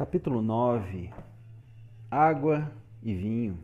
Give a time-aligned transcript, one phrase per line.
[0.00, 1.10] Capítulo 9
[2.10, 3.58] Água e Vinho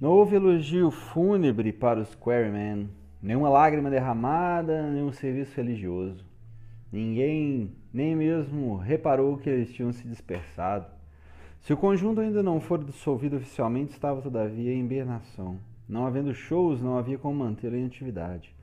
[0.00, 2.88] Não houve elogio fúnebre para os Quarrymen,
[3.20, 6.24] nenhuma lágrima derramada, nenhum serviço religioso.
[6.92, 10.86] Ninguém nem mesmo reparou que eles tinham se dispersado.
[11.58, 15.58] Se o conjunto ainda não for dissolvido oficialmente, estava todavia em hibernação.
[15.88, 18.54] Não havendo shows, não havia como mantê-lo em atividade.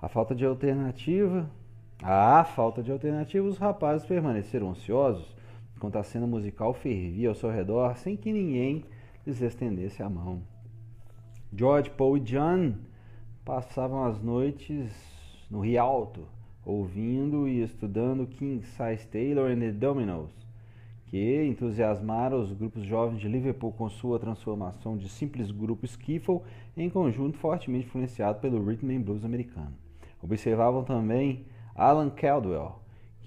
[0.00, 1.48] A falta de alternativa.
[2.02, 5.40] À falta de alternativa, os rapazes permaneceram ansiosos,
[5.82, 8.84] enquanto a cena musical fervia ao seu redor sem que ninguém
[9.26, 10.40] lhes estendesse a mão.
[11.52, 12.74] George, Paul e John
[13.44, 14.92] passavam as noites
[15.50, 16.28] no Rialto,
[16.64, 20.30] ouvindo e estudando King Size Taylor and the Dominoes,
[21.06, 26.42] que entusiasmaram os grupos jovens de Liverpool com sua transformação de simples grupo skiffle
[26.76, 29.74] em conjunto fortemente influenciado pelo rhythm and blues americano.
[30.22, 32.81] Observavam também Alan Caldwell,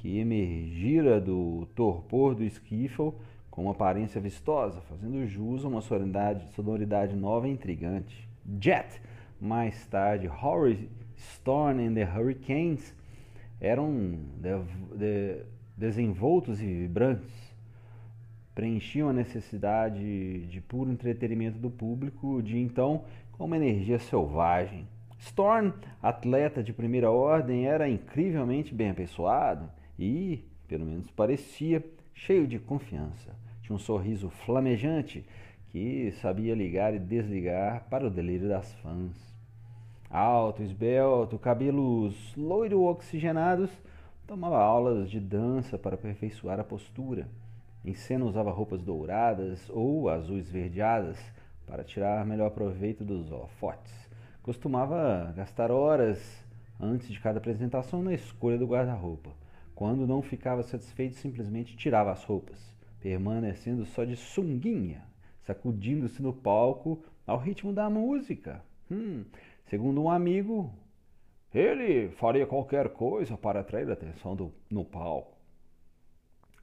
[0.05, 3.11] que emergira do torpor do skiffle
[3.49, 8.29] com uma aparência vistosa, fazendo jus a uma sonoridade, sonoridade nova e intrigante.
[8.61, 9.01] Jet,
[9.41, 12.93] mais tarde Horace Storm and the Hurricanes,
[13.59, 15.43] eram de, de,
[15.75, 17.33] desenvoltos e vibrantes,
[18.53, 24.87] preenchiam a necessidade de puro entretenimento do público de então com uma energia selvagem.
[25.17, 32.59] Storm, atleta de primeira ordem, era incrivelmente bem apessoado e, pelo menos parecia, cheio de
[32.59, 33.35] confiança.
[33.61, 35.25] Tinha um sorriso flamejante
[35.69, 39.35] que sabia ligar e desligar para o delírio das fãs.
[40.09, 43.69] Alto, esbelto, cabelos loiro-oxigenados,
[44.25, 47.27] tomava aulas de dança para aperfeiçoar a postura.
[47.83, 51.19] Em cena usava roupas douradas ou azuis verdeadas
[51.67, 53.93] para tirar melhor proveito dos holofotes.
[54.41, 56.45] Costumava gastar horas
[56.79, 59.31] antes de cada apresentação na escolha do guarda-roupa.
[59.75, 65.03] Quando não ficava satisfeito, simplesmente tirava as roupas, permanecendo só de sunguinha,
[65.41, 68.63] sacudindo-se no palco ao ritmo da música.
[68.89, 69.25] Hum,
[69.65, 70.71] Segundo um amigo,
[71.51, 75.35] ele faria qualquer coisa para atrair a atenção do, no palco.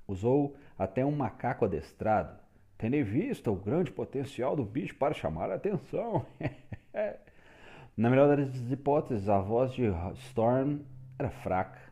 [0.06, 2.38] Usou até um macaco adestrado,
[2.78, 6.25] tendo em vista o grande potencial do bicho para chamar a atenção.
[7.97, 9.82] Na melhor das hipóteses, a voz de
[10.28, 10.81] Storm
[11.19, 11.91] era fraca.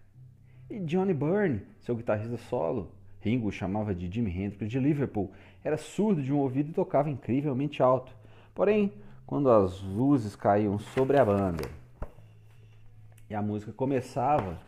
[0.70, 5.32] E Johnny Byrne, seu guitarrista solo, Ringo o chamava de Jimi Hendrix de Liverpool,
[5.64, 8.14] era surdo de um ouvido e tocava incrivelmente alto.
[8.54, 8.92] Porém,
[9.26, 11.68] quando as luzes caíam sobre a banda
[13.28, 14.60] e a música começava,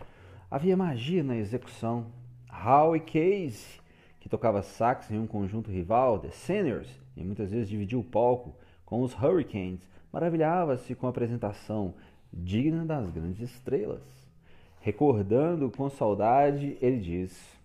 [0.50, 2.06] havia magia na execução.
[2.50, 3.80] Howie Case,
[4.18, 8.56] que tocava sax em um conjunto rival, The Seniors, e muitas vezes dividia o palco
[8.84, 11.94] com os Hurricanes, maravilhava-se com a apresentação
[12.32, 14.21] digna das grandes estrelas.
[14.84, 17.56] Recordando com saudade, ele diz: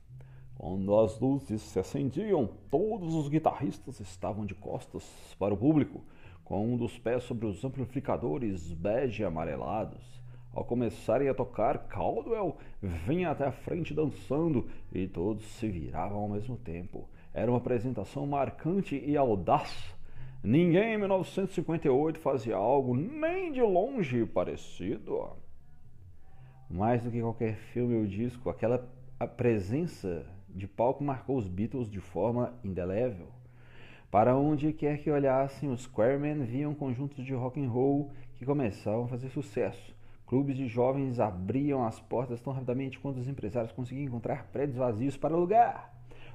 [0.55, 5.03] Quando as luzes se acendiam, todos os guitarristas estavam de costas
[5.39, 6.03] para o público
[6.43, 10.21] com um dos pés sobre os amplificadores bege amarelados.
[10.53, 16.29] Ao começarem a tocar, Caldwell vinha até a frente dançando e todos se viravam ao
[16.29, 17.09] mesmo tempo.
[17.33, 19.93] Era uma apresentação marcante e audaz.
[20.43, 25.46] Ninguém em 1958 fazia algo nem de longe parecido.
[26.69, 28.77] Mais do que qualquer filme ou disco, aquela
[29.37, 33.27] presença de palco marcou os Beatles de forma indelével.
[34.11, 39.05] Para onde quer que olhassem, os Squaremen viam conjuntos de rock and roll que começavam
[39.05, 39.95] a fazer sucesso.
[40.25, 45.15] Clubes de jovens abriam as portas tão rapidamente quanto os empresários conseguiam encontrar prédios vazios
[45.15, 45.93] para alugar.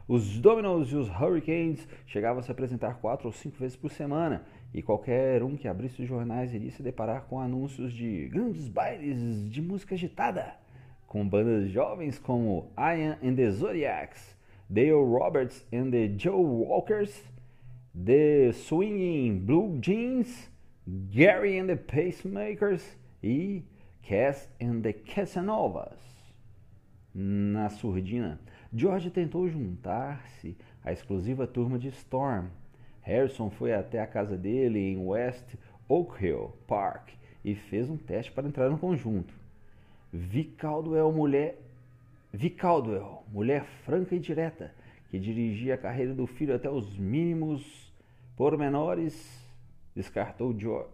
[0.08, 4.44] Os Dominoes e os Hurricanes chegavam a se apresentar quatro ou cinco vezes por semana,
[4.74, 9.50] e qualquer um que abrisse os jornais iria se deparar com anúncios de grandes bailes
[9.50, 10.54] de música agitada,
[11.06, 14.36] com bandas jovens como Ian and the Zodiacs,
[14.68, 17.22] Dale Roberts and the Joe Walkers,
[17.94, 20.50] The Swinging Blue Jeans,
[21.10, 23.62] Gary and the Pacemakers e
[24.02, 26.00] Cass and the Casanovas.
[27.14, 28.40] Na surdina,
[28.72, 32.48] George tentou juntar-se à exclusiva turma de Storm.
[33.02, 35.54] Harrison foi até a casa dele em West
[35.88, 37.10] Oak Hill Park
[37.44, 39.34] e fez um teste para entrar no conjunto.
[40.12, 41.58] Vi Caldwell, mulher,
[42.32, 44.72] Vi Caldwell, mulher franca e direta,
[45.10, 47.92] que dirigia a carreira do filho até os mínimos
[48.36, 49.42] pormenores,
[49.94, 50.88] descartou George.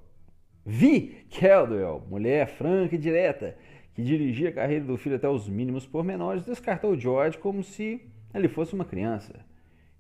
[0.65, 3.57] Vi Caldwell, mulher franca e direta,
[3.95, 8.01] que dirigia a carreira do filho até os mínimos pormenores, descartou George como se
[8.35, 9.48] ele fosse uma criança.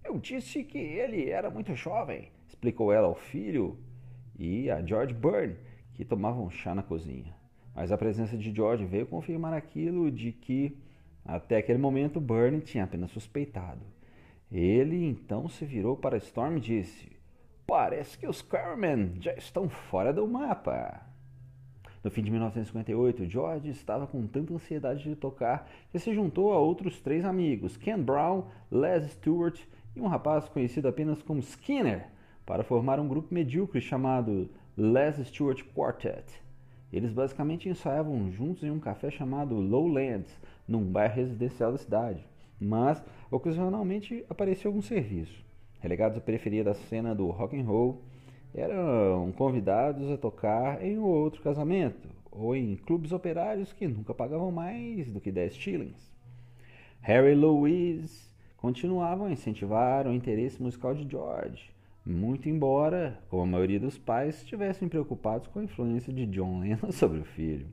[0.08, 3.76] Eu disse que ele era muito jovem, explicou ela ao filho
[4.38, 5.56] e a George Byrne,
[5.92, 7.36] que tomavam chá na cozinha.
[7.74, 10.74] Mas a presença de George veio confirmar aquilo de que,
[11.22, 13.82] até aquele momento, Byrne tinha apenas suspeitado.
[14.50, 17.12] Ele então se virou para Storm e disse:
[17.66, 21.02] Parece que os Carmen já estão fora do mapa.
[22.02, 26.58] No fim de 1958, George estava com tanta ansiedade de tocar que se juntou a
[26.58, 29.60] outros três amigos, Ken Brown, Les Stewart
[29.98, 32.06] e um rapaz conhecido apenas como Skinner,
[32.46, 36.24] para formar um grupo medíocre chamado Les Stewart Quartet.
[36.92, 40.32] Eles basicamente ensaiavam juntos em um café chamado Lowlands,
[40.66, 42.24] num bairro residencial da cidade,
[42.60, 45.44] mas ocasionalmente aparecia algum serviço.
[45.80, 48.02] Relegados à periferia da cena do rock and roll,
[48.54, 54.52] eram convidados a tocar em um outro casamento ou em clubes operários que nunca pagavam
[54.52, 56.12] mais do que 10 shillings.
[57.00, 58.27] Harry Louise
[58.58, 61.70] continuavam a incentivar o interesse musical de George,
[62.04, 66.92] muito embora, como a maioria dos pais, estivessem preocupados com a influência de John Lennon
[66.92, 67.66] sobre o filho.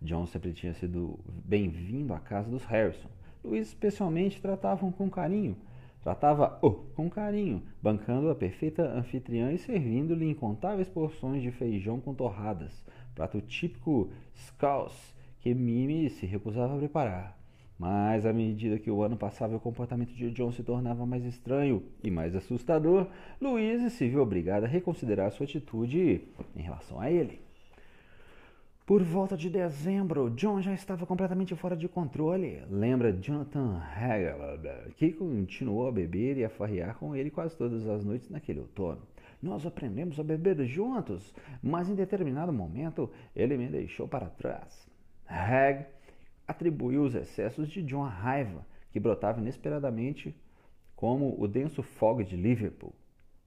[0.00, 3.08] John sempre tinha sido bem-vindo à casa dos Harrison.
[3.44, 5.56] Louise especialmente tratavam com carinho,
[6.02, 12.84] Tratava-o com carinho, bancando a perfeita anfitriã e servindo-lhe incontáveis porções de feijão com torradas,
[13.14, 17.37] prato típico scouse que Mimi se recusava a preparar.
[17.78, 21.24] Mas à medida que o ano passava e o comportamento de John se tornava mais
[21.24, 23.06] estranho e mais assustador,
[23.40, 26.22] Louise se viu obrigada a reconsiderar sua atitude
[26.56, 27.40] em relação a ele.
[28.84, 32.62] Por volta de dezembro, John já estava completamente fora de controle.
[32.70, 34.38] Lembra Jonathan Hagel,
[34.96, 39.02] que continuou a beber e a farrear com ele quase todas as noites naquele outono.
[39.42, 41.32] Nós aprendemos a beber juntos,
[41.62, 44.88] mas em determinado momento ele me deixou para trás.
[45.26, 45.84] Hag
[46.48, 50.34] atribuiu os excessos de John à raiva, que brotava inesperadamente
[50.96, 52.94] como o denso fog de Liverpool.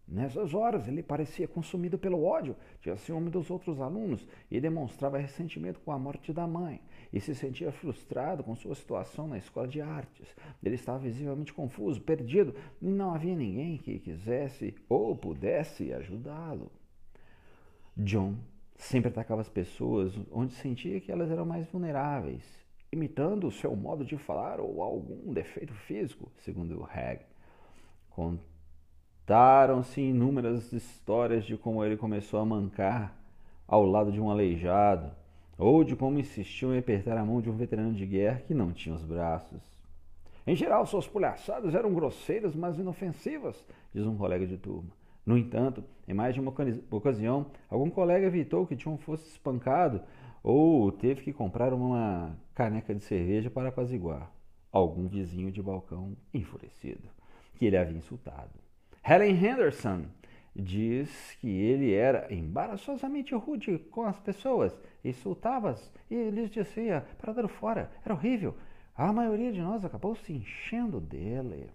[0.08, 5.80] Nessas horas, ele parecia consumido pelo ódio, tinha ciúme dos outros alunos e demonstrava ressentimento
[5.80, 6.82] com a morte da mãe.
[7.14, 10.36] E se sentia frustrado com sua situação na escola de artes.
[10.62, 16.70] Ele estava visivelmente confuso, perdido, e não havia ninguém que quisesse ou pudesse ajudá-lo.
[17.96, 18.36] John
[18.76, 22.44] sempre atacava as pessoas onde sentia que elas eram mais vulneráveis,
[22.92, 27.22] imitando o seu modo de falar ou algum defeito físico, segundo Hag.
[28.10, 33.18] Contaram-se inúmeras histórias de como ele começou a mancar
[33.66, 35.12] ao lado de um aleijado,
[35.58, 38.74] ou de como insistiu em apertar a mão de um veterano de guerra que não
[38.74, 39.62] tinha os braços.
[40.46, 44.90] Em geral, suas palhaçadas eram grosseiras, mas inofensivas, diz um colega de turma.
[45.26, 46.54] No entanto, em mais de uma
[46.90, 50.02] ocasião, algum colega evitou que John fosse espancado
[50.44, 54.32] ou teve que comprar uma caneca de cerveja para apaziguar
[54.72, 57.10] algum vizinho de balcão enfurecido
[57.56, 58.52] que ele havia insultado.
[59.04, 60.06] Helen Henderson
[60.56, 61.10] diz
[61.40, 67.90] que ele era embaraçosamente rude com as pessoas, insultava-as e lhes dizia para dar fora.
[68.06, 68.56] Era horrível.
[68.96, 71.72] A maioria de nós acabou se enchendo dele.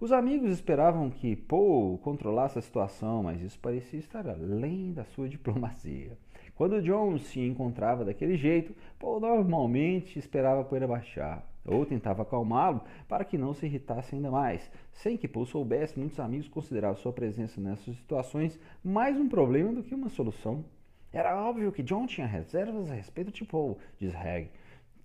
[0.00, 5.28] Os amigos esperavam que Paul controlasse a situação, mas isso parecia estar além da sua
[5.30, 6.18] diplomacia.
[6.56, 12.80] Quando John se encontrava daquele jeito, Paul normalmente esperava a poeira baixar ou tentava acalmá-lo
[13.06, 14.70] para que não se irritasse ainda mais.
[14.92, 19.82] Sem que Paul soubesse, muitos amigos consideravam sua presença nessas situações mais um problema do
[19.82, 20.64] que uma solução.
[21.12, 24.50] Era óbvio que John tinha reservas a respeito de Paul, diz Hag,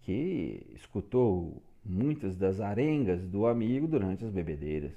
[0.04, 4.92] que escutou muitas das arengas do amigo durante as bebedeiras.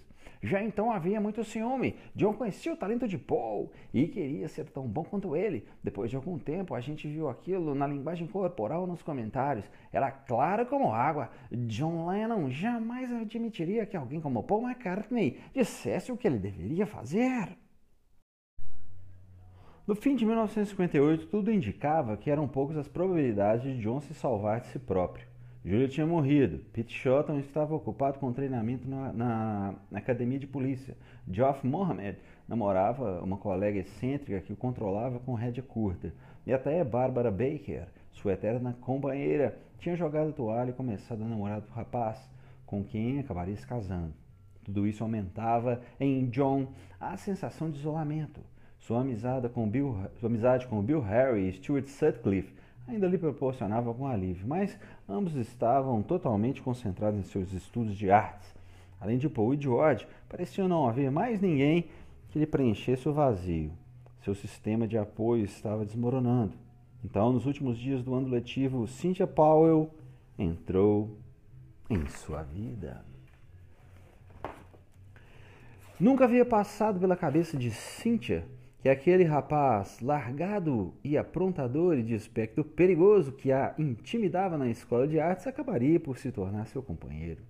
[0.44, 1.96] Já então havia muito ciúme.
[2.14, 5.66] John conhecia o talento de Paul e queria ser tão bom quanto ele.
[5.82, 9.64] Depois de algum tempo, a gente viu aquilo na linguagem corporal nos comentários.
[9.90, 11.30] Era claro como água.
[11.50, 17.56] John Lennon jamais admitiria que alguém como Paul McCartney dissesse o que ele deveria fazer.
[19.86, 24.60] No fim de 1958, tudo indicava que eram poucas as probabilidades de John se salvar
[24.60, 25.33] de si próprio.
[25.64, 26.58] Júlio tinha morrido.
[26.74, 30.94] Pete Shotton estava ocupado com treinamento na, na, na, academia de polícia.
[31.26, 36.12] Geoff Mohammed namorava uma colega excêntrica que o controlava com rédea curta.
[36.46, 41.62] E até Barbara Baker, sua eterna companheira, tinha jogado a toalha e começado a namorar
[41.62, 42.30] do rapaz,
[42.66, 44.12] com quem acabaria se casando.
[44.62, 48.42] Tudo isso aumentava em John a sensação de isolamento.
[48.78, 52.52] Sua amizade com Bill, sua amizade com Bill Harry e Stuart Sutcliffe
[52.86, 54.78] ainda lhe proporcionava algum alívio, mas
[55.08, 58.54] ambos estavam totalmente concentrados em seus estudos de artes.
[59.00, 61.88] Além de Paul e George, parecia não haver mais ninguém
[62.30, 63.72] que lhe preenchesse o vazio.
[64.22, 66.54] Seu sistema de apoio estava desmoronando.
[67.04, 69.90] Então, nos últimos dias do ano letivo, Cynthia Powell
[70.38, 71.18] entrou
[71.90, 73.04] em sua vida.
[76.00, 78.44] Nunca havia passado pela cabeça de Cynthia
[78.84, 85.08] que aquele rapaz largado e aprontador e de aspecto perigoso que a intimidava na escola
[85.08, 87.40] de artes acabaria por se tornar seu companheiro.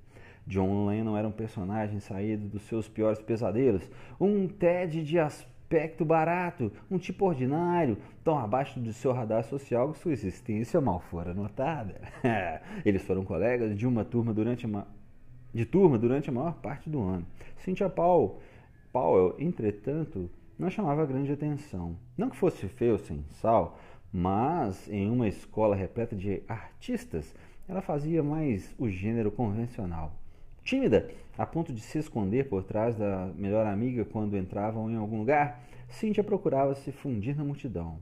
[0.47, 6.71] John Lennon era um personagem saído dos seus piores pesadelos, um Ted de aspecto barato,
[6.89, 12.01] um tipo ordinário, tão abaixo do seu radar social que sua existência mal fora notada.
[12.87, 14.87] Eles foram colegas de uma turma durante uma
[15.53, 17.27] de turma durante a maior parte do ano.
[17.57, 18.41] Cynthia Paul,
[18.93, 21.97] Powell, entretanto, não chamava grande atenção.
[22.17, 23.79] Não que fosse feio sem sal,
[24.13, 27.35] mas em uma escola repleta de artistas,
[27.69, 30.17] ela fazia mais o gênero convencional.
[30.63, 35.19] Tímida, a ponto de se esconder por trás da melhor amiga quando entravam em algum
[35.19, 37.99] lugar, Cynthia procurava se fundir na multidão.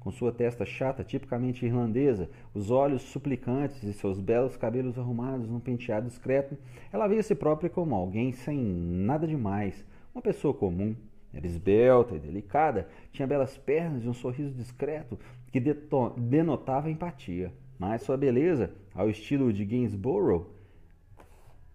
[0.00, 5.58] Com sua testa chata, tipicamente irlandesa, os olhos suplicantes e seus belos cabelos arrumados num
[5.58, 6.56] penteado discreto,
[6.92, 9.84] ela via se própria como alguém sem nada demais,
[10.14, 10.94] uma pessoa comum.
[11.36, 15.18] Era esbelta e delicada, tinha belas pernas e um sorriso discreto
[15.52, 17.52] que denotava empatia.
[17.78, 20.46] Mas sua beleza, ao estilo de Gainsborough,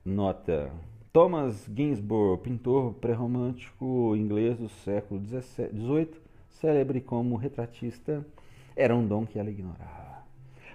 [0.03, 0.71] nota
[1.13, 6.09] Thomas Gainsborough, pintor pré-romântico inglês do século XVIII,
[6.49, 8.25] célebre como retratista,
[8.75, 10.23] era um dom que ela ignorava.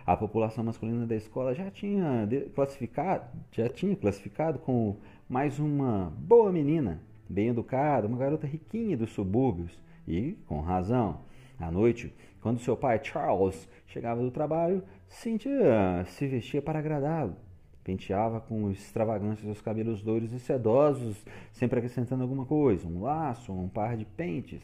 [0.06, 6.52] A população masculina da escola já tinha classificado, já tinha classificado como mais uma boa
[6.52, 11.20] menina, bem educada, uma garota riquinha dos subúrbios, e com razão.
[11.58, 17.36] À noite, quando seu pai Charles chegava do trabalho, Cynthia se vestia para agradá-lo.
[17.82, 23.68] Penteava com extravagância seus cabelos loiros e sedosos, sempre acrescentando alguma coisa, um laço, um
[23.68, 24.60] par de pentes.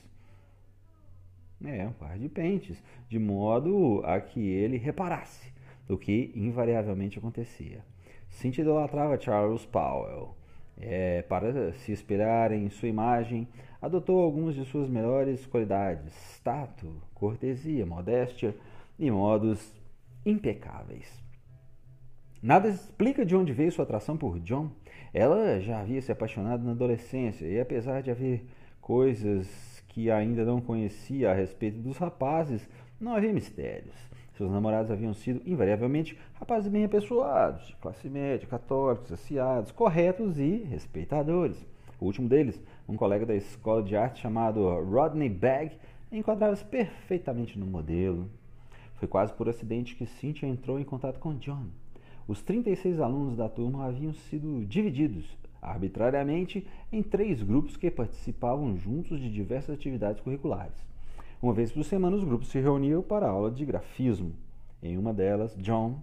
[1.64, 5.52] É, um par de pentes, de modo a que ele reparasse,
[5.88, 7.84] o que invariavelmente acontecia.
[8.28, 10.36] Cynthia idolatrava Charles Powell.
[10.80, 13.46] É, para se espelhar em sua imagem,
[13.80, 18.54] adotou algumas de suas melhores qualidades: tato, cortesia, modéstia
[18.98, 19.72] e modos
[20.24, 21.22] impecáveis.
[22.42, 24.70] Nada explica de onde veio sua atração por John.
[25.14, 28.44] Ela já havia se apaixonado na adolescência e, apesar de haver
[28.80, 29.46] coisas
[29.88, 32.68] que ainda não conhecia a respeito dos rapazes,
[33.00, 33.94] não havia mistérios.
[34.36, 40.64] Seus namorados haviam sido, invariavelmente, rapazes bem apessoados, de classe média, católicos, aciados, corretos e
[40.64, 41.66] respeitadores.
[42.00, 45.72] O último deles, um colega da escola de arte chamado Rodney Bagg,
[46.10, 48.28] enquadrava-se perfeitamente no modelo.
[48.94, 51.66] Foi quase por acidente que Cynthia entrou em contato com John.
[52.26, 59.20] Os 36 alunos da turma haviam sido divididos arbitrariamente em três grupos que participavam juntos
[59.20, 60.91] de diversas atividades curriculares.
[61.42, 64.32] Uma vez por semana, os grupos se reuniam para a aula de grafismo.
[64.80, 66.00] Em uma delas, John,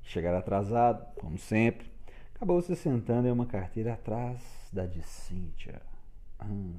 [0.00, 1.92] que chegara atrasado, como sempre,
[2.34, 4.40] acabou se sentando em uma carteira atrás
[4.72, 5.82] da de Cynthia.
[6.42, 6.72] Hum.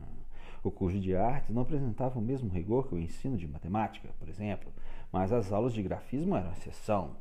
[0.64, 4.28] O curso de artes não apresentava o mesmo rigor que o ensino de matemática, por
[4.28, 4.74] exemplo,
[5.12, 7.16] mas as aulas de grafismo eram exceção.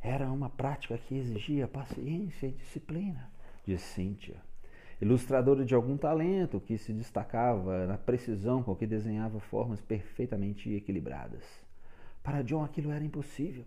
[0.00, 3.28] Era uma prática que exigia paciência e disciplina
[3.66, 4.36] de Cíntia,
[5.00, 11.44] ilustradora de algum talento que se destacava na precisão com que desenhava formas perfeitamente equilibradas.
[12.22, 13.64] Para John aquilo era impossível.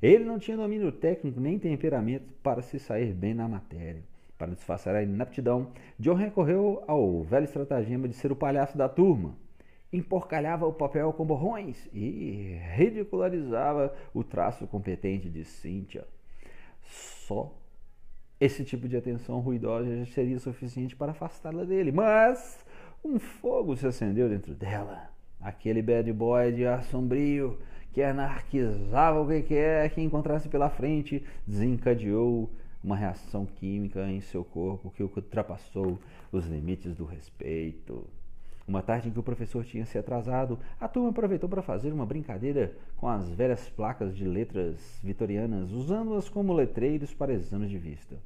[0.00, 4.02] Ele não tinha domínio técnico nem temperamento para se sair bem na matéria.
[4.38, 9.36] Para disfarçar a inaptidão, John recorreu ao velho estratagema de ser o palhaço da turma.
[9.92, 16.04] Emporcalhava o papel com borrões e ridicularizava o traço competente de Cynthia.
[16.82, 17.54] Só
[18.44, 22.58] esse tipo de atenção ruidosa já seria suficiente para afastá-la dele, mas
[23.04, 25.10] um fogo se acendeu dentro dela.
[25.40, 27.56] Aquele bad boy de ar sombrio
[27.92, 32.50] que anarquizava o que quer que encontrasse pela frente desencadeou
[32.82, 36.00] uma reação química em seu corpo que ultrapassou
[36.32, 38.04] os limites do respeito.
[38.66, 42.06] Uma tarde em que o professor tinha se atrasado, a turma aproveitou para fazer uma
[42.06, 48.16] brincadeira com as velhas placas de letras vitorianas, usando-as como letreiros para exames de vista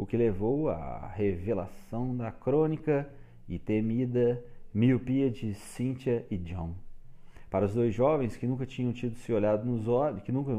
[0.00, 3.06] o que levou à revelação da crônica
[3.46, 4.42] e temida
[4.72, 6.72] miopia de Cynthia e John.
[7.50, 10.52] Para os dois jovens que nunca tinham tido se olhado nos olhos, que nunca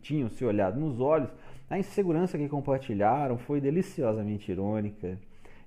[0.00, 1.28] tinham se olhado nos olhos,
[1.68, 5.18] a insegurança que compartilharam foi deliciosamente irônica.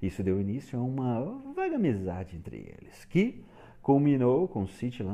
[0.01, 3.43] Isso deu início a uma vaga amizade entre eles, que
[3.79, 5.05] culminou com Cynthia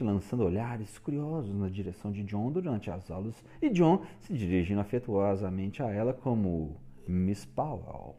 [0.00, 5.84] lançando olhares curiosos na direção de John durante as aulas e John se dirigindo afetuosamente
[5.84, 8.16] a ela como Miss Powell.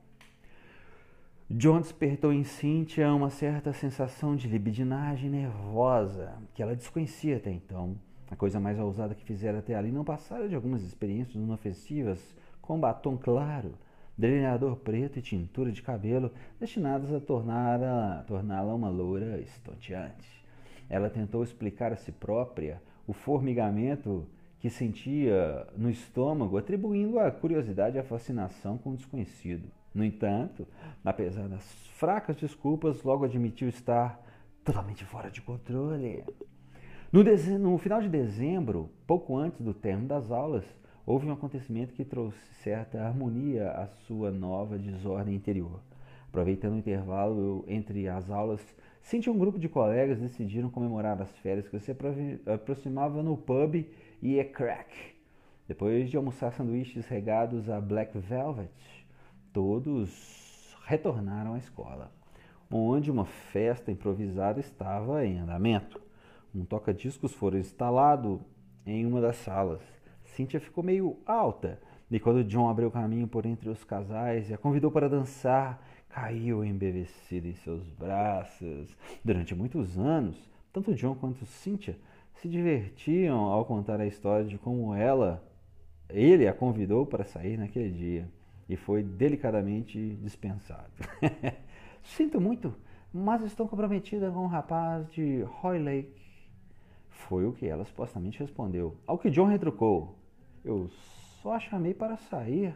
[1.50, 7.96] John despertou em Cynthia uma certa sensação de libidinagem nervosa que ela desconhecia até então.
[8.32, 12.80] A coisa mais ousada que fizera até ali não passara de algumas experiências inofensivas com
[12.80, 13.76] batom claro,
[14.18, 20.44] delineador preto e tintura de cabelo destinadas a torná-la torná uma loura estonteante.
[20.90, 24.28] Ela tentou explicar a si própria o formigamento
[24.66, 29.70] que sentia no estômago, atribuindo a curiosidade a fascinação com o desconhecido.
[29.94, 30.68] No entanto,
[31.04, 31.64] apesar das
[32.00, 34.20] fracas desculpas, logo admitiu estar
[34.64, 36.24] totalmente fora de controle.
[37.14, 37.24] No,
[37.60, 40.66] no, final de dezembro, pouco antes do término das aulas,
[41.06, 45.80] houve um acontecimento que trouxe certa harmonia à sua nova desordem interior.
[46.30, 48.62] Aproveitando o intervalo entre as aulas,
[49.06, 51.96] Cintia e um grupo de colegas decidiram comemorar as férias que se
[52.52, 53.86] aproximava no pub
[54.20, 54.92] e é crack.
[55.68, 58.72] Depois de almoçar sanduíches regados a black velvet,
[59.54, 62.12] todos retornaram à escola,
[62.72, 66.02] onde uma festa improvisada estava em andamento.
[66.54, 68.42] Um toca-discos foi instalado
[68.88, 69.84] em uma das salas.
[70.24, 74.58] Cynthia ficou meio alta e quando John abriu caminho por entre os casais e a
[74.58, 75.80] convidou para dançar,
[76.16, 78.96] caiu embevecida em seus braços.
[79.24, 81.98] Durante muitos anos, tanto John quanto Cynthia
[82.36, 85.46] se divertiam ao contar a história de como ela,
[86.10, 88.30] ele a convidou para sair naquele dia
[88.70, 90.90] e foi delicadamente dispensado.
[92.02, 92.74] Sinto muito,
[93.14, 96.24] mas estou comprometida com um rapaz de Roy Lake.
[97.10, 98.96] Foi o que ela supostamente respondeu.
[99.06, 100.18] Ao que John retrucou:
[100.64, 100.88] Eu
[101.42, 102.74] só a chamei para sair.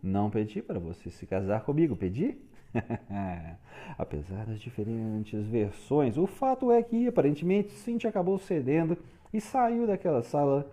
[0.00, 2.38] Não pedi para você se casar comigo, pedi?
[3.98, 8.96] Apesar das diferentes versões, o fato é que aparentemente Cintia acabou cedendo
[9.32, 10.70] e saiu daquela sala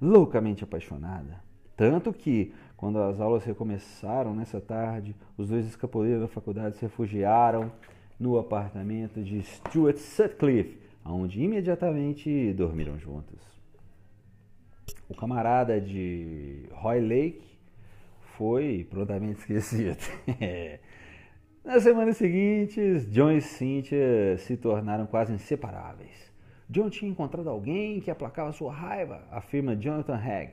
[0.00, 1.40] loucamente apaixonada.
[1.76, 7.70] Tanto que, quando as aulas recomeçaram nessa tarde, os dois escapuleiros da faculdade se refugiaram
[8.18, 13.38] no apartamento de Stuart Sutcliffe, onde imediatamente dormiram juntos.
[15.08, 17.58] O camarada de Roy Lake
[18.36, 19.96] foi prontamente esquecido.
[21.66, 26.32] Nas semanas seguintes, John e Cynthia se tornaram quase inseparáveis.
[26.70, 30.52] John tinha encontrado alguém que aplacava sua raiva, afirma Jonathan Hagg.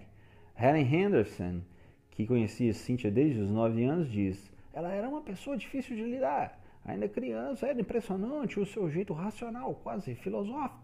[0.59, 1.61] Helen Henderson,
[2.09, 6.59] que conhecia Cynthia desde os nove anos, diz: Ela era uma pessoa difícil de lidar.
[6.83, 10.81] Ainda criança, era impressionante o seu jeito racional, quase filosófico.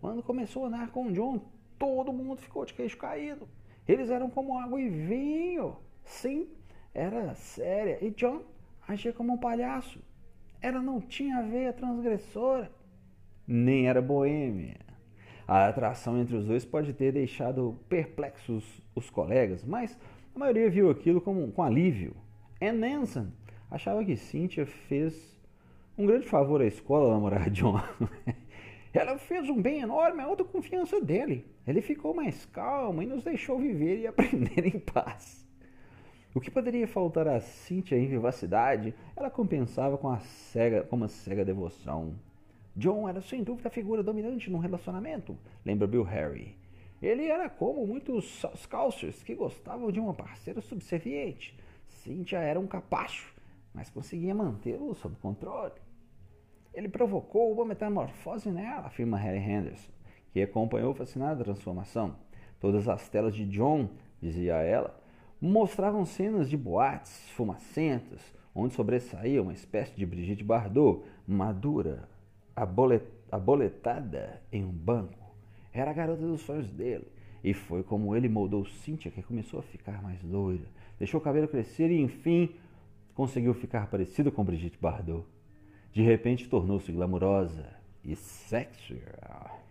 [0.00, 1.40] Quando começou a andar com John,
[1.76, 3.48] todo mundo ficou de queixo caído.
[3.88, 5.76] Eles eram como água e vinho.
[6.04, 6.46] Sim,
[6.94, 7.98] era séria.
[8.00, 8.42] E John
[8.86, 10.00] agia como um palhaço.
[10.60, 12.70] Ela não tinha veia transgressora,
[13.46, 14.76] nem era boêmia.
[15.46, 18.64] A atração entre os dois pode ter deixado perplexos
[18.94, 19.98] os colegas, mas
[20.34, 22.14] a maioria viu aquilo com, com alívio.
[22.60, 23.32] Ann Nansen
[23.70, 25.36] achava que Cynthia fez
[25.98, 27.80] um grande favor à escola namorar John.
[28.92, 31.46] Ela fez um bem enorme à autoconfiança dele.
[31.66, 35.41] Ele ficou mais calmo e nos deixou viver e aprender em paz.
[36.34, 41.08] O que poderia faltar a Cynthia em vivacidade, ela compensava com, a cega, com uma
[41.08, 42.14] cega devoção.
[42.74, 46.56] John era sem dúvida a figura dominante num relacionamento, lembra Bill Harry.
[47.02, 51.54] Ele era como muitos Scousers que gostavam de uma parceira subserviente.
[51.86, 53.34] Cynthia era um capacho,
[53.74, 55.74] mas conseguia mantê-lo sob controle.
[56.72, 59.90] Ele provocou uma metamorfose nela, afirma Harry Henderson,
[60.32, 62.16] que acompanhou fascinada a transformação.
[62.58, 65.01] Todas as telas de John, dizia ela,
[65.42, 68.20] mostravam cenas de boates fumacentas,
[68.54, 72.08] onde sobressaía uma espécie de Brigitte Bardot, madura,
[73.28, 75.34] aboletada em um banco.
[75.72, 77.08] Era a garota dos sonhos dele,
[77.42, 81.48] e foi como ele moldou Cynthia que começou a ficar mais loira, deixou o cabelo
[81.48, 82.50] crescer e, enfim,
[83.12, 85.26] conseguiu ficar parecido com Brigitte Bardot.
[85.92, 87.68] De repente tornou-se glamurosa
[88.04, 89.02] e sexy,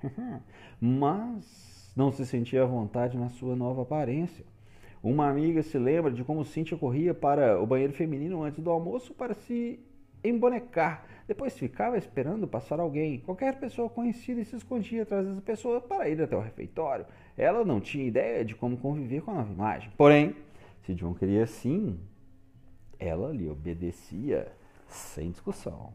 [0.82, 4.46] mas não se sentia à vontade na sua nova aparência.
[5.04, 9.14] Uma amiga se lembra de como Cynthia corria para o banheiro feminino antes do almoço
[9.14, 9.80] para se
[10.24, 11.06] embonecar.
[11.28, 16.08] Depois ficava esperando passar alguém, qualquer pessoa conhecida, e se escondia atrás dessa pessoa para
[16.08, 17.06] ir até o refeitório.
[17.36, 19.92] Ela não tinha ideia de como conviver com a nova imagem.
[19.98, 20.36] Porém,
[20.84, 22.00] se John queria sim,
[23.00, 24.52] ela lhe obedecia
[24.88, 25.94] sem discussão.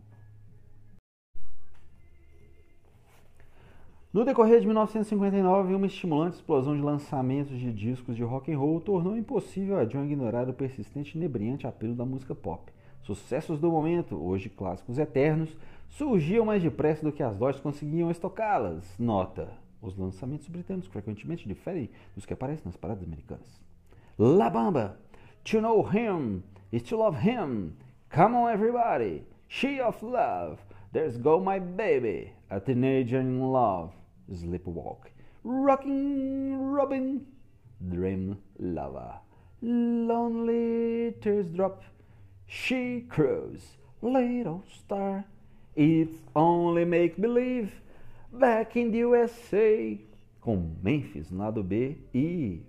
[4.17, 8.81] No decorrer de 1959, uma estimulante explosão de lançamentos de discos de rock and roll
[8.81, 12.73] tornou impossível a John ignorar o persistente e inebriante apelo da música pop.
[13.03, 15.55] Sucessos do momento, hoje clássicos eternos,
[15.91, 18.91] surgiam mais depressa do que as lojas conseguiam estocá-las.
[18.99, 19.53] Nota:
[19.83, 23.61] os lançamentos britânicos frequentemente diferem dos que aparecem nas paradas americanas.
[24.19, 24.99] La Bamba,
[25.45, 27.75] To Know Him, Is To Love Him,
[28.09, 30.57] Come On Everybody, She of Love,
[30.91, 34.06] There's Go My Baby, A Teenager in Love.
[34.33, 35.11] Sleepwalk,
[35.45, 37.27] Rocking Robin,
[37.81, 39.21] Dream Lover,
[39.63, 41.83] Lonely Teardrop,
[42.47, 45.25] She Crows, Little Star,
[45.75, 47.71] It's Only Make Believe,
[48.33, 49.99] Back in the USA,
[50.41, 52.63] com Memphis no lado B e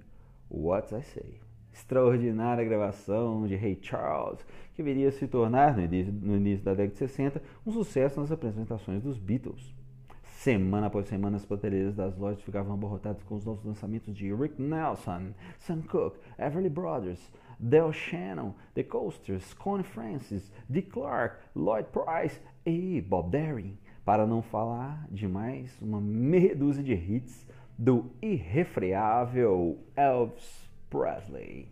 [0.50, 1.40] What I Say.
[1.74, 4.40] Extraordinária gravação de Ray Charles,
[4.74, 8.32] que viria se tornar, no início, no início da década de 60, um sucesso nas
[8.32, 9.77] apresentações dos Beatles.
[10.48, 14.62] Semana após semana, as prateleiras das lojas ficavam abarrotadas com os novos lançamentos de Rick
[14.62, 17.20] Nelson, Sam Cooke, Everly Brothers,
[17.60, 24.42] Del Shannon, The Coasters, Connie Francis, Dick Clark, Lloyd Price e Bob Darin, para não
[24.42, 27.46] falar de mais uma meia dúzia de hits
[27.78, 31.68] do irrefreável Elvis Presley.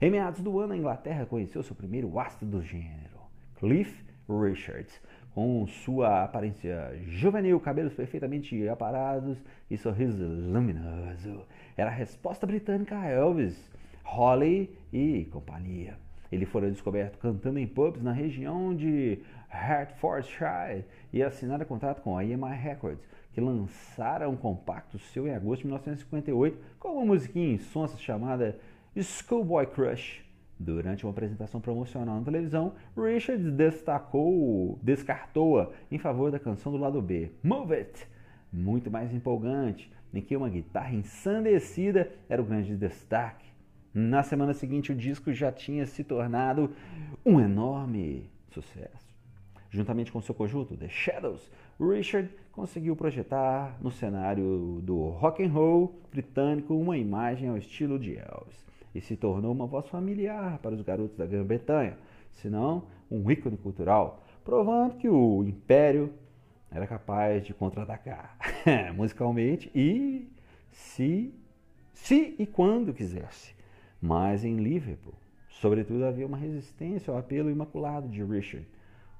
[0.00, 3.22] Em meados do ano, a Inglaterra conheceu seu primeiro astro do gênero,
[3.56, 5.02] Cliff Richards,
[5.34, 9.38] com sua aparência juvenil, cabelos perfeitamente aparados
[9.70, 11.42] e sorriso luminoso.
[11.76, 13.70] Era a resposta britânica a Elvis,
[14.02, 15.96] Holly e companhia.
[16.32, 22.24] Ele fora descoberto cantando em pubs na região de Hertfordshire e assinara contrato com a
[22.24, 27.96] EMI Records, que lançara um compacto seu em agosto de 1958 com uma musiquinha sonsa
[27.98, 28.58] chamada
[28.96, 30.24] Schoolboy Crush.
[30.62, 37.00] Durante uma apresentação promocional na televisão, Richards destacou, descartou-a em favor da canção do lado
[37.00, 38.06] B, Move It,
[38.52, 43.46] muito mais empolgante, em que uma guitarra ensandecida era o grande destaque.
[43.94, 46.70] Na semana seguinte, o disco já tinha se tornado
[47.24, 49.08] um enorme sucesso.
[49.70, 55.98] Juntamente com seu conjunto, The Shadows, Richard conseguiu projetar no cenário do rock and roll
[56.10, 60.82] britânico uma imagem ao estilo de Elvis e se tornou uma voz familiar para os
[60.82, 61.98] garotos da Grã-Bretanha,
[62.32, 66.12] senão um ícone cultural, provando que o Império
[66.70, 68.36] era capaz de contra-atacar
[68.94, 70.30] musicalmente e
[70.70, 71.34] se,
[71.92, 73.54] se e quando quisesse.
[74.00, 75.14] Mas em Liverpool,
[75.48, 78.66] sobretudo, havia uma resistência ao apelo imaculado de Richard.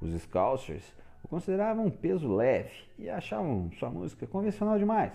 [0.01, 5.13] Os Scousers o consideravam um peso leve e achavam sua música convencional demais,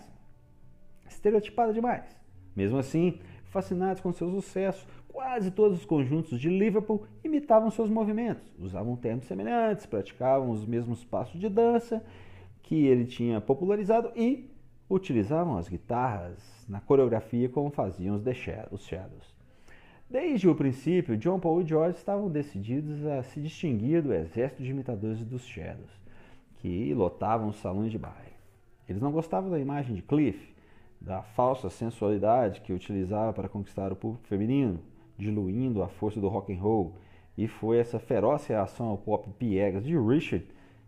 [1.08, 2.16] estereotipada demais.
[2.56, 3.20] Mesmo assim,
[3.56, 9.28] Fascinados com seu sucesso, quase todos os conjuntos de Liverpool imitavam seus movimentos, usavam termos
[9.28, 12.04] semelhantes, praticavam os mesmos passos de dança
[12.62, 14.54] que ele tinha popularizado e
[14.90, 16.38] utilizavam as guitarras
[16.68, 19.34] na coreografia como faziam os, The Shadows.
[20.10, 24.72] Desde o princípio, John Paul e George estavam decididos a se distinguir do exército de
[24.72, 25.98] imitadores dos Shadows,
[26.58, 28.36] que lotavam os salões de baile.
[28.90, 30.55] Eles não gostavam da imagem de Cliff,
[31.06, 34.80] da falsa sensualidade que utilizava para conquistar o público feminino,
[35.16, 36.94] diluindo a força do rock and roll,
[37.38, 40.48] e foi essa feroz reação ao pop piegas de Richard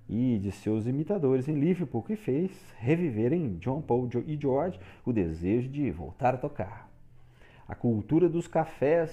[0.09, 5.13] e de seus imitadores em Liverpool que fez reviver em John Paul e George o
[5.13, 6.89] desejo de voltar a tocar.
[7.67, 9.11] A cultura dos cafés,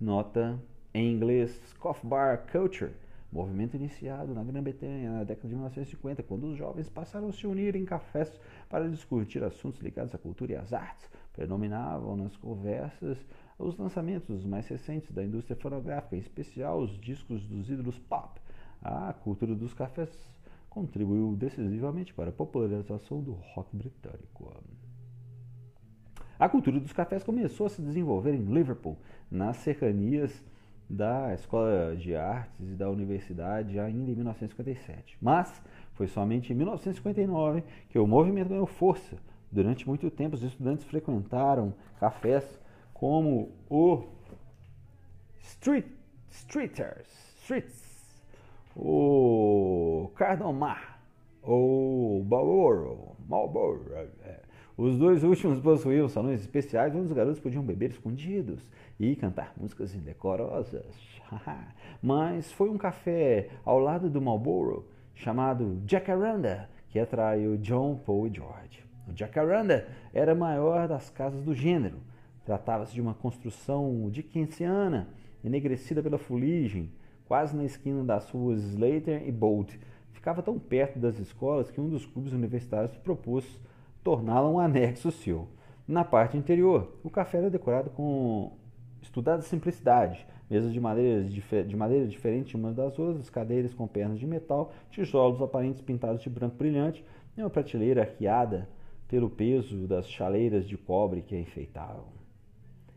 [0.00, 0.58] nota
[0.94, 2.92] em inglês Coffee Bar Culture,
[3.30, 7.76] Movimento iniciado na Grã-Bretanha na década de 1950, quando os jovens passaram a se unir
[7.76, 11.10] em cafés para discutir assuntos ligados à cultura e às artes.
[11.34, 13.18] Predominavam nas conversas
[13.58, 18.40] os lançamentos mais recentes da indústria fonográfica, em especial os discos dos ídolos pop.
[18.80, 20.10] A cultura dos cafés
[20.70, 24.54] contribuiu decisivamente para a popularização do rock britânico.
[26.38, 28.96] A cultura dos cafés começou a se desenvolver em Liverpool,
[29.30, 30.42] nas cercanias
[30.88, 35.18] da Escola de Artes e da Universidade ainda em 1957.
[35.20, 35.62] Mas
[35.94, 39.16] foi somente em 1959 que o movimento ganhou força.
[39.50, 42.60] Durante muito tempo, os estudantes frequentaram cafés
[42.94, 44.04] como o
[45.40, 45.86] Street,
[46.30, 47.08] Streeters,
[47.40, 48.22] Streets,
[48.76, 51.00] o Cardomar,
[51.42, 54.40] ou Marlboro, Marlboro, é,
[54.78, 58.64] os dois últimos possuíam salões especiais onde os garotos podiam beber escondidos
[58.98, 60.86] e cantar músicas indecorosas.
[62.00, 64.86] Mas foi um café ao lado do Marlboro
[65.16, 68.84] chamado Jacaranda que atraiu John, Paul e George.
[69.08, 71.98] O Jacaranda era a maior das casas do gênero.
[72.44, 75.08] Tratava-se de uma construção dickensiana,
[75.42, 76.92] enegrecida pela fuligem,
[77.26, 79.74] quase na esquina das ruas Slater e Bolt.
[80.12, 83.44] Ficava tão perto das escolas que um dos clubes universitários propôs
[84.08, 85.46] torná-la um anexo seu.
[85.86, 88.52] Na parte interior, o café era decorado com
[89.02, 94.26] estudada simplicidade, mesas de madeira, de madeira diferente umas das outras, cadeiras com pernas de
[94.26, 97.04] metal, tijolos aparentes pintados de branco brilhante
[97.36, 98.66] e uma prateleira arqueada
[99.06, 102.06] pelo peso das chaleiras de cobre que a enfeitavam.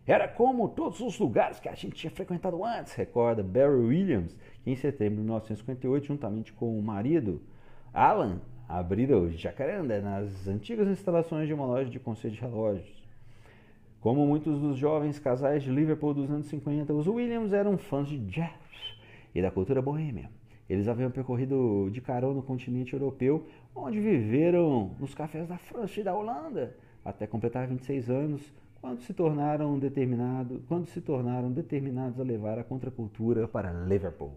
[0.07, 4.71] Era como todos os lugares que a gente tinha frequentado antes, recorda Barry Williams, que
[4.71, 7.41] em setembro de 1958, juntamente com o marido
[7.93, 8.39] Alan,
[8.71, 13.01] abriram Jacaranda nas antigas instalações de uma loja de conselho de relógios.
[13.99, 18.17] Como muitos dos jovens casais de Liverpool dos anos 50, os Williams eram fãs de
[18.17, 18.51] jazz
[19.35, 20.29] e da cultura boêmia.
[20.69, 26.03] Eles haviam percorrido de carão no continente europeu, onde viveram nos cafés da França e
[26.03, 26.75] da Holanda.
[27.03, 32.63] até completar 26 anos, quando se tornaram, determinado, quando se tornaram determinados a levar a
[32.63, 34.33] contracultura para Liverpool.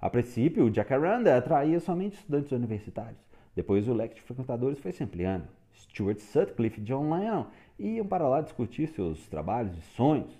[0.00, 3.31] A princípio, o Jacaranda atraía somente estudantes universitários.
[3.54, 5.46] Depois, o leque de frequentadores foi se ampliando.
[5.74, 7.46] Stuart Sutcliffe e John Lennon
[7.78, 10.32] iam para lá discutir seus trabalhos e sonhos.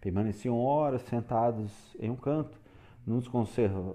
[0.00, 2.58] Permaneciam horas sentados em um canto,
[3.06, 3.30] num dos,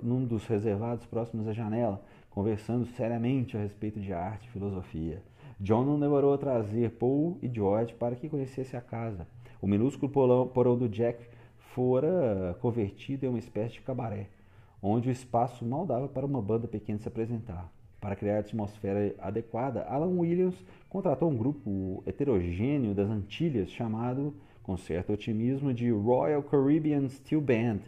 [0.02, 5.22] num dos reservados próximos à janela, conversando seriamente a respeito de arte e filosofia.
[5.60, 9.28] John não demorou a trazer Paul e George para que conhecesse a casa.
[9.62, 10.12] O minúsculo
[10.48, 11.26] porão do Jack
[11.58, 14.30] fora convertido em uma espécie de cabaré,
[14.82, 17.72] onde o espaço mal dava para uma banda pequena se apresentar.
[18.06, 20.54] Para criar a atmosfera adequada, Alan Williams
[20.88, 27.80] contratou um grupo heterogêneo das Antilhas chamado, com certo otimismo, de Royal Caribbean Steel Band,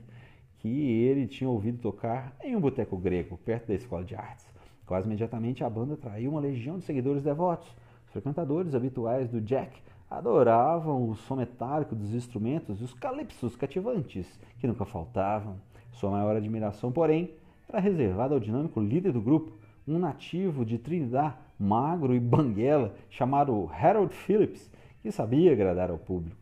[0.57, 0.67] que
[1.03, 4.47] ele tinha ouvido tocar em um boteco grego, perto da escola de artes.
[4.87, 7.69] Quase imediatamente a banda atraiu uma legião de seguidores devotos.
[8.07, 14.27] Os frequentadores habituais do Jack adoravam o som metálico dos instrumentos e os calipsos cativantes
[14.57, 15.57] que nunca faltavam.
[15.91, 17.35] Sua maior admiração, porém,
[17.69, 19.51] era reservada ao dinâmico líder do grupo,
[19.87, 24.69] um nativo de Trinidad, magro e banguela, chamado Harold Phillips,
[25.01, 26.35] que sabia agradar ao público.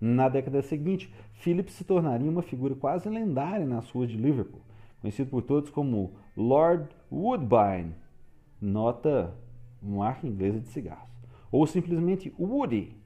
[0.00, 4.60] Na década seguinte, Phillips se tornaria uma figura quase lendária nas ruas de Liverpool,
[5.00, 7.94] conhecido por todos como Lord Woodbine,
[8.60, 9.34] nota
[9.80, 11.08] marca inglesa de cigarros,
[11.50, 12.96] ou simplesmente Woody,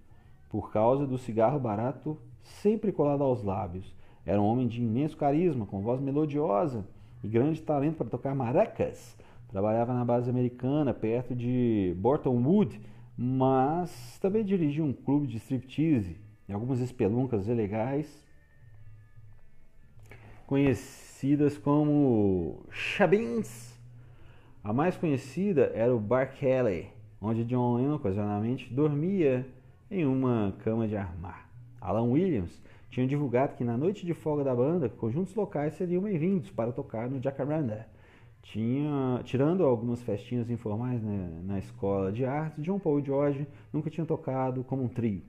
[0.49, 3.95] por causa do cigarro barato sempre colado aos lábios.
[4.25, 6.87] Era um homem de imenso carisma, com voz melodiosa
[7.23, 9.17] e grande talento para tocar maracas.
[9.57, 12.79] Trabalhava na base americana, perto de Borton Wood,
[13.17, 18.23] mas também dirigia um clube de striptease e algumas espeluncas ilegais
[20.47, 23.81] conhecidas como Chabins.
[24.63, 29.47] A mais conhecida era o Bar Kelly, onde John Lennon ocasionalmente dormia
[29.91, 31.49] em uma cama de armar.
[31.81, 36.51] Alan Williams tinha divulgado que na noite de folga da banda, conjuntos locais seriam bem-vindos
[36.51, 37.96] para tocar no Jacaranda.
[38.53, 43.91] Tinha, tirando algumas festinhas informais né, na escola de artes, John Paul e George nunca
[43.91, 45.23] tinham tocado como um trio.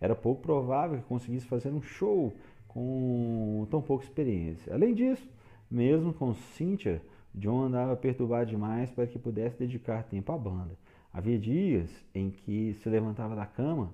[0.00, 2.34] Era pouco provável que conseguisse fazer um show
[2.66, 4.72] com tão pouca experiência.
[4.72, 5.28] Além disso,
[5.70, 7.02] mesmo com Cynthia,
[7.34, 10.74] John andava perturbado demais para que pudesse dedicar tempo à banda.
[11.12, 13.92] Havia dias em que se levantava da cama,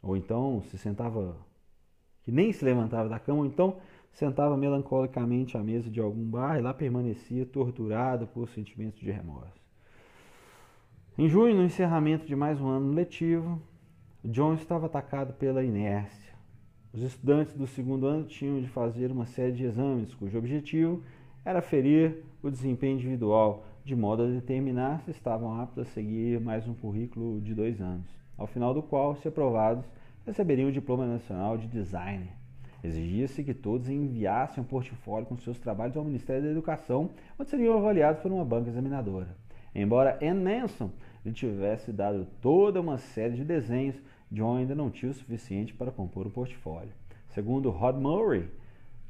[0.00, 1.36] ou então se sentava,
[2.22, 3.78] que nem se levantava da cama, ou então
[4.12, 9.60] sentava melancolicamente à mesa de algum bar e lá permanecia torturado por sentimentos de remorso.
[11.16, 13.60] Em junho, no encerramento de mais um ano letivo,
[14.24, 16.32] John estava atacado pela inércia.
[16.92, 21.02] Os estudantes do segundo ano tinham de fazer uma série de exames cujo objetivo
[21.44, 26.68] era ferir o desempenho individual, de modo a determinar se estavam aptos a seguir mais
[26.68, 29.84] um currículo de dois anos, ao final do qual, se aprovados,
[30.24, 32.41] receberiam o Diploma Nacional de Design.
[32.82, 37.78] Exigia-se que todos enviassem um portfólio com seus trabalhos ao Ministério da Educação, onde seriam
[37.78, 39.36] avaliados por uma banca examinadora.
[39.74, 40.66] Embora Anne
[41.24, 43.96] lhe tivesse dado toda uma série de desenhos,
[44.30, 46.92] John ainda não tinha o suficiente para compor o portfólio.
[47.28, 48.48] Segundo Rod Murray,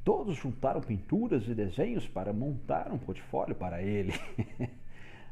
[0.04, 4.12] Todos juntaram pinturas e desenhos para montar um portfólio para ele.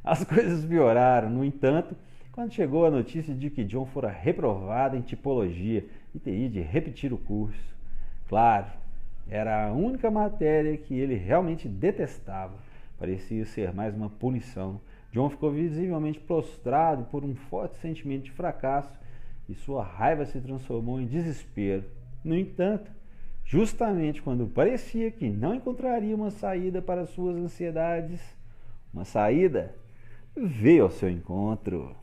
[0.05, 1.96] As coisas pioraram, no entanto,
[2.31, 7.12] quando chegou a notícia de que John fora reprovado em tipologia e teria de repetir
[7.12, 7.80] o curso.
[8.31, 8.69] Claro,
[9.29, 12.55] era a única matéria que ele realmente detestava.
[12.97, 14.81] Parecia ser mais uma punição.
[15.11, 18.97] John ficou visivelmente prostrado por um forte sentimento de fracasso
[19.49, 21.85] e sua raiva se transformou em desespero.
[22.23, 22.88] No entanto,
[23.45, 28.21] justamente quando parecia que não encontraria uma saída para suas ansiedades,
[28.95, 29.75] uma saída
[30.37, 31.97] veio ao seu encontro.